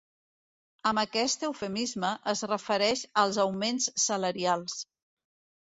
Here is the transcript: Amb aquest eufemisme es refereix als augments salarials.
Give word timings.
Amb 0.91 1.01
aquest 1.01 1.45
eufemisme 1.49 2.11
es 2.35 2.43
refereix 2.53 3.05
als 3.25 3.41
augments 3.45 3.91
salarials. 4.07 4.83